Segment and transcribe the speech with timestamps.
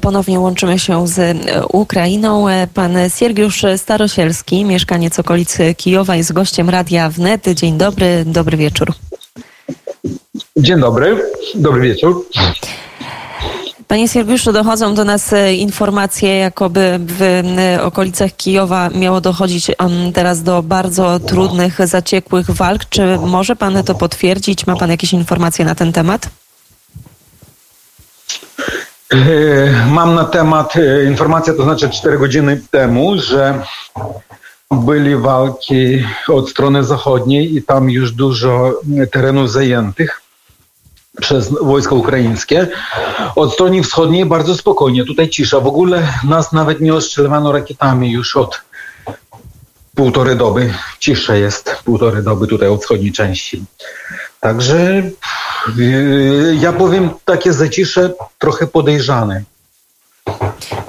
[0.00, 2.48] Ponownie łączymy się z e, Ukrainą.
[2.48, 7.48] E, pan Siergiusz Starosielski, mieszkaniec okolicy Kijowa, jest gościem Radia Wnet.
[7.54, 8.92] Dzień dobry, dobry wieczór.
[10.56, 11.22] Dzień dobry,
[11.54, 12.26] dobry wieczór.
[13.88, 17.42] Panie Siergiuszu, dochodzą do nas e, informacje, jakoby w
[17.82, 19.70] okolicach Kijowa miało dochodzić
[20.14, 22.84] teraz do bardzo trudnych, zaciekłych walk.
[22.88, 24.66] Czy może pan to potwierdzić?
[24.66, 26.39] Ma pan jakieś informacje na ten temat?
[29.14, 33.62] E, mam na temat e, informację, to znaczy 4 godziny temu, że
[34.70, 38.80] byli walki od strony zachodniej i tam już dużo
[39.12, 40.22] terenów zajętych
[41.20, 42.68] przez wojska ukraińskie.
[43.36, 45.60] Od strony wschodniej bardzo spokojnie, tutaj cisza.
[45.60, 48.60] W ogóle nas nawet nie ostrzelowano rakietami już od
[49.94, 50.74] półtorej doby.
[50.98, 53.64] Cisza jest półtorej doby tutaj od wschodniej części.
[54.40, 55.02] Także
[56.60, 59.42] ja powiem takie zacisze trochę podejrzane.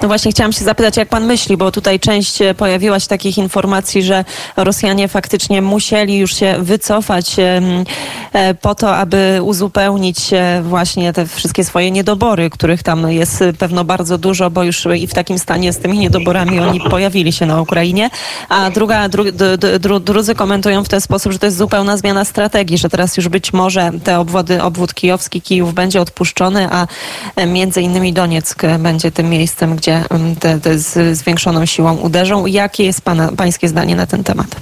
[0.02, 3.38] No właśnie chciałam się zapytać, jak pan myśli, bo tutaj część e, pojawiła się takich
[3.38, 4.24] informacji, że
[4.56, 11.64] Rosjanie faktycznie musieli już się wycofać e, po to, aby uzupełnić e, właśnie te wszystkie
[11.64, 15.78] swoje niedobory, których tam jest pewno bardzo dużo, bo już i w takim stanie z
[15.78, 18.10] tymi niedoborami oni pojawili się na Ukrainie.
[18.48, 19.24] A druga, dru,
[19.80, 23.28] dru, drudzy komentują w ten sposób, że to jest zupełna zmiana strategii, że teraz już
[23.28, 26.86] być może te obwody, obwód kijowski, Kijów będzie odpuszczony, a
[27.46, 29.91] między innymi Donieck będzie tym miejscem, gdzie
[30.40, 32.46] te, te z zwiększoną siłą uderzą.
[32.46, 34.56] Jakie jest pana, pańskie zdanie na ten temat?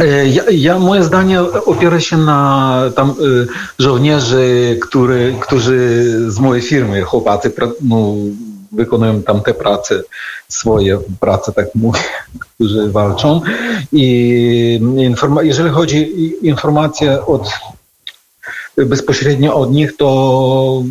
[0.00, 3.46] E, ja, ja, moje zdanie opiera się na tam y,
[3.78, 8.14] żołnierzy, który, którzy z mojej firmy, chłopacy, no,
[8.72, 10.02] wykonują tam te prace,
[10.48, 12.00] swoje prace, tak mówię,
[12.54, 13.40] którzy walczą.
[13.92, 16.12] I informa- jeżeli chodzi
[16.42, 17.48] o informacje od,
[18.76, 20.82] bezpośrednio od nich, to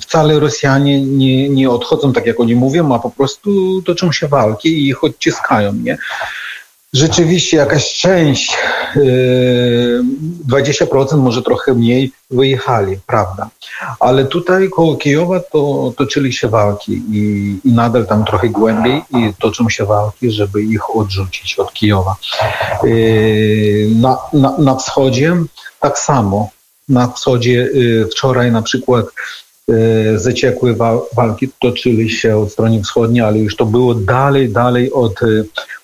[0.00, 4.68] wcale Rosjanie nie, nie odchodzą tak, jak oni mówią, a po prostu toczą się walki
[4.68, 5.72] i ich odciskają.
[5.72, 5.98] Nie?
[6.92, 8.56] Rzeczywiście jakaś część,
[8.96, 10.04] yy,
[10.48, 13.48] 20%, może trochę mniej, wyjechali, prawda.
[14.00, 19.34] Ale tutaj koło Kijowa to toczyli się walki i, i nadal tam trochę głębiej i
[19.40, 22.16] toczą się walki, żeby ich odrzucić od Kijowa.
[22.84, 25.36] Yy, na, na, na wschodzie
[25.80, 26.50] tak samo.
[26.88, 29.06] Na wschodzie yy, wczoraj na przykład
[30.16, 30.74] zaciekłe
[31.16, 35.26] walki toczyły się od strony wschodniej, ale już to było dalej, dalej od e,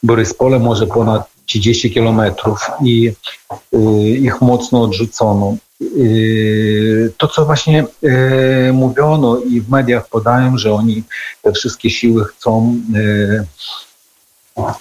[0.03, 3.13] Boryspola, może ponad 30 kilometrów i
[3.73, 3.79] e,
[4.09, 5.57] ich mocno odrzucono.
[7.17, 7.85] To, co właśnie
[8.73, 11.03] mówiono i w mediach podają, że oni
[11.43, 12.81] te wszystkie siły chcą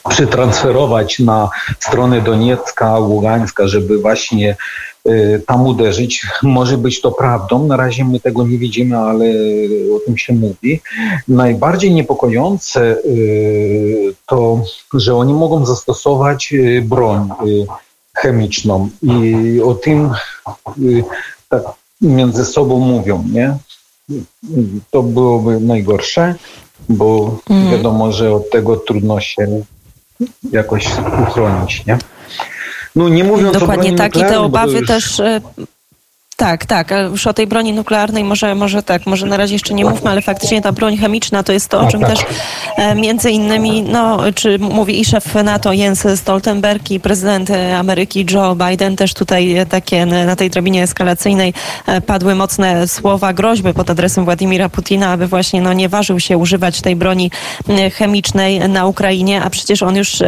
[0.09, 4.56] przetransferować na stronę Doniecka, Ługańska, żeby właśnie
[5.07, 6.28] y, tam uderzyć.
[6.44, 9.25] Może być to prawdą, na razie my tego nie widzimy, ale
[9.95, 10.81] o tym się mówi.
[11.28, 14.61] Najbardziej niepokojące y, to,
[14.94, 17.29] że oni mogą zastosować y, broń
[18.16, 20.09] chemiczną i o tym
[21.50, 21.63] tak
[22.01, 23.57] między sobą mówią, nie?
[24.91, 26.35] To byłoby najgorsze
[26.89, 27.71] bo mm.
[27.71, 29.63] wiadomo, że od tego trudno się
[30.51, 30.88] jakoś
[31.23, 31.97] uchronić, nie?
[32.95, 34.88] No nie mówiąc Dokładnie o tak i te obawy już...
[34.88, 35.41] też e,
[36.43, 36.93] tak, tak.
[37.11, 40.21] Już o tej broni nuklearnej może, może tak, może na razie jeszcze nie mówmy, ale
[40.21, 42.09] faktycznie ta broń chemiczna to jest to, o czym tak.
[42.09, 42.19] też
[42.77, 48.25] e, między innymi, no, czy mówi i szef NATO Jens Stoltenberg i prezydent e, Ameryki
[48.31, 51.53] Joe Biden też tutaj e, takie na tej drabinie eskalacyjnej
[52.05, 56.81] padły mocne słowa groźby pod adresem Władimira Putina, aby właśnie no, nie ważył się używać
[56.81, 57.31] tej broni
[57.93, 60.23] chemicznej na Ukrainie, a przecież on już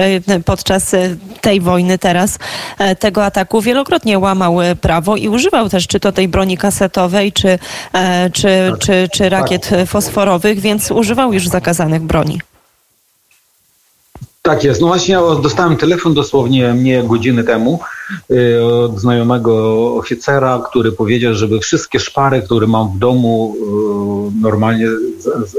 [0.45, 0.95] podczas
[1.41, 2.39] tej wojny teraz
[2.99, 7.59] tego ataku wielokrotnie łamał prawo i używał też czy to tej broni kasetowej, czy,
[7.93, 8.79] e, czy, tak.
[8.79, 9.88] czy, czy rakiet tak.
[9.88, 12.41] fosforowych, więc używał już zakazanych broni.
[14.41, 14.81] Tak jest.
[14.81, 17.79] No właśnie ja dostałem telefon dosłownie mnie godziny temu
[18.31, 24.88] y, od znajomego oficera, który powiedział, żeby wszystkie szpary, które mam w domu y, normalnie
[25.19, 25.56] z, z,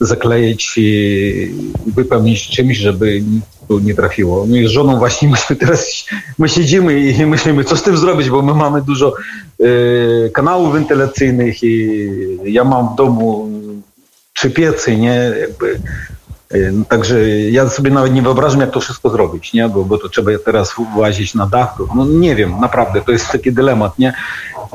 [0.00, 1.54] zakleić i
[1.86, 3.22] wypełnić czymś, żeby
[3.68, 4.46] tu nie trafiło.
[4.46, 6.04] My no z żoną właśnie myśmy teraz,
[6.38, 9.14] my siedzimy i myślimy, co z tym zrobić, bo my mamy dużo
[9.60, 12.08] y, kanałów wentylacyjnych i
[12.44, 13.48] ja mam w domu
[14.34, 15.80] trzy piecy, nie, jakby
[16.54, 19.68] y, no, także ja sobie nawet nie wyobrażam, jak to wszystko zrobić, nie?
[19.68, 21.74] Bo, bo to trzeba teraz włazić na dach.
[21.94, 24.12] No nie wiem, naprawdę, to jest taki dylemat, nie?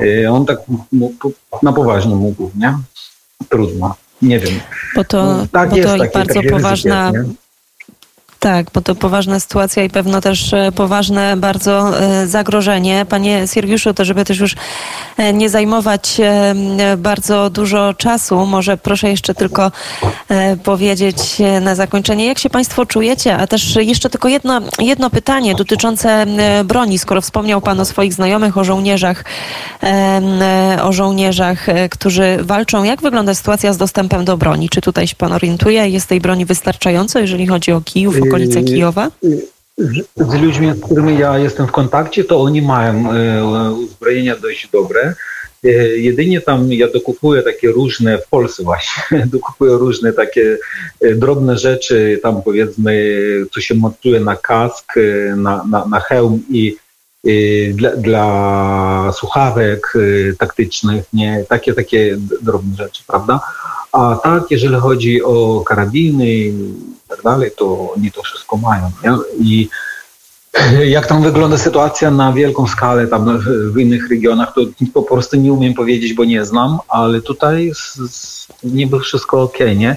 [0.02, 0.58] Y, on tak
[1.62, 2.78] na poważnie mógł, nie?
[3.48, 4.60] Trudno, nie wiem.
[4.96, 7.12] Bo to, no, tak bo jest, to takie, bardzo takie poważna...
[7.14, 7.43] Ryzyko,
[8.44, 13.06] Tak, bo to poważna sytuacja i pewno też e, poważne bardzo e, zagrożenie.
[13.08, 14.54] Panie Siergiuszu, to żeby też już
[15.16, 16.20] e, nie zajmować
[16.96, 19.72] bardzo dużo czasu, może proszę jeszcze tylko
[20.64, 21.16] powiedzieć
[21.60, 26.26] na zakończenie, jak się Państwo czujecie, a też jeszcze tylko jedno, jedno pytanie dotyczące
[26.64, 29.24] broni, skoro wspomniał Pan o swoich znajomych, o żołnierzach,
[30.82, 32.82] o żołnierzach, którzy walczą.
[32.82, 34.68] Jak wygląda sytuacja z dostępem do broni?
[34.68, 35.88] Czy tutaj się Pan orientuje?
[35.88, 39.10] Jest tej broni wystarczająco, jeżeli chodzi o Kijów, okolice Kijowa?
[40.16, 43.04] Z ludźmi, z którymi ja jestem w kontakcie, to oni mają
[43.72, 45.14] uzbrojenia dość dobre.
[45.96, 50.58] Jedynie tam ja dokupuję takie różne, w Polsce właśnie, dokupuję różne takie
[51.16, 53.16] drobne rzeczy, tam powiedzmy,
[53.52, 54.92] co się montuje na kask,
[55.36, 56.76] na, na, na hełm i
[57.74, 59.92] dla, dla słuchawek
[60.38, 63.40] taktycznych, nie, takie, takie drobne rzeczy, prawda?
[63.92, 66.52] A tak, jeżeli chodzi o karabiny
[67.16, 68.90] tak dalej, to oni to wszystko mają.
[69.04, 69.16] Nie?
[69.40, 69.68] I
[70.96, 73.38] jak tam wygląda sytuacja na wielką skalę, tam
[73.72, 74.60] w innych regionach, to
[74.94, 77.72] po prostu nie umiem powiedzieć, bo nie znam, ale tutaj
[78.64, 79.96] niby wszystko ok, nie?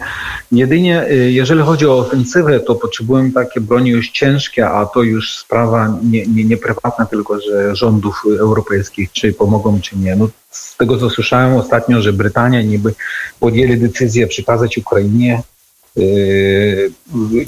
[0.51, 5.37] Jedynie y, jeżeli chodzi o ofensywę, to potrzebujemy takie broni już ciężkie, a to już
[5.37, 10.15] sprawa nie, nie, nie prywatna, tylko że rządów europejskich, czy pomogą, czy nie.
[10.15, 12.93] No, z tego co słyszałem ostatnio, że Brytania niby
[13.39, 15.41] podjęli decyzję przekazać Ukrainie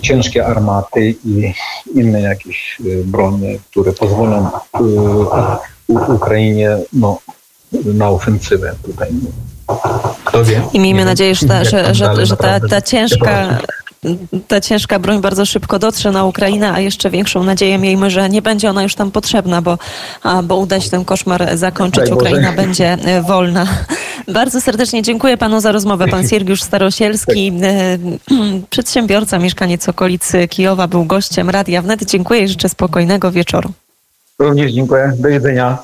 [0.01, 1.53] ciężkie armaty i
[1.95, 4.49] inne jakieś y, bronie, które pozwolą
[4.79, 7.19] yy, Ukrainie no,
[7.85, 9.09] na ofensywę tutaj.
[10.23, 10.61] Kto wie?
[10.73, 13.59] I miejmy nadzieję, że ta, że, że, że ta, ta ciężka
[14.47, 18.41] ta ciężka broń bardzo szybko dotrze na Ukrainę, a jeszcze większą nadzieję miejmy, że nie
[18.41, 19.77] będzie ona już tam potrzebna, bo,
[20.23, 22.11] a, bo uda się ten koszmar zakończyć.
[22.11, 23.67] Ukraina będzie e, wolna.
[24.27, 26.07] Bardzo serdecznie dziękuję panu za rozmowę.
[26.07, 27.97] Pan Siergiusz Starosielski, e,
[28.69, 32.05] przedsiębiorca, mieszkaniec okolicy Kijowa, był gościem Radia Wnet.
[32.05, 33.71] Dziękuję i życzę spokojnego wieczoru.
[34.39, 35.13] Również dziękuję.
[35.17, 35.77] Do widzenia.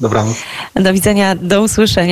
[0.00, 0.36] Dobranoc.
[0.74, 2.08] Do widzenia, do usłyszenia.